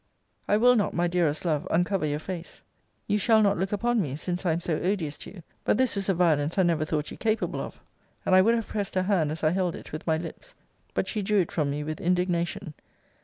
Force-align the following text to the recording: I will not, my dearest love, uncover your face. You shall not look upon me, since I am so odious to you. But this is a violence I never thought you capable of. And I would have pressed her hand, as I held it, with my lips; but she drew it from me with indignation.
I 0.47 0.57
will 0.57 0.75
not, 0.75 0.95
my 0.95 1.07
dearest 1.07 1.45
love, 1.45 1.67
uncover 1.69 2.07
your 2.07 2.17
face. 2.17 2.63
You 3.05 3.19
shall 3.19 3.39
not 3.43 3.59
look 3.59 3.71
upon 3.71 4.01
me, 4.01 4.15
since 4.15 4.47
I 4.47 4.51
am 4.53 4.59
so 4.59 4.77
odious 4.79 5.15
to 5.19 5.31
you. 5.31 5.43
But 5.63 5.77
this 5.77 5.95
is 5.95 6.09
a 6.09 6.15
violence 6.15 6.57
I 6.57 6.63
never 6.63 6.85
thought 6.85 7.11
you 7.11 7.17
capable 7.17 7.61
of. 7.61 7.79
And 8.25 8.33
I 8.33 8.41
would 8.41 8.55
have 8.55 8.67
pressed 8.67 8.95
her 8.95 9.03
hand, 9.03 9.31
as 9.31 9.43
I 9.43 9.51
held 9.51 9.75
it, 9.75 9.91
with 9.91 10.07
my 10.07 10.17
lips; 10.17 10.55
but 10.95 11.07
she 11.07 11.21
drew 11.21 11.41
it 11.41 11.51
from 11.51 11.69
me 11.69 11.83
with 11.83 12.01
indignation. 12.01 12.73